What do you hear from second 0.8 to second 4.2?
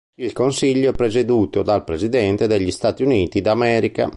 è presieduto dal presidente degli Stati Uniti d'America.